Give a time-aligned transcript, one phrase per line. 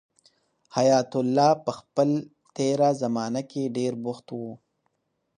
[0.75, 2.09] حیات الله په خپل
[2.55, 4.39] تېره زمانه کې ډېر بوخت و.